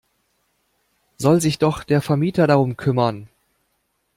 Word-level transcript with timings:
Soll 1.19 1.41
sich 1.41 1.59
doch 1.59 1.83
der 1.83 2.01
Vermieter 2.01 2.47
darum 2.47 2.75
kümmern! 2.75 3.29